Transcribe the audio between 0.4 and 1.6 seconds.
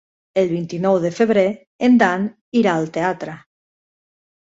El vint-i-nou de febrer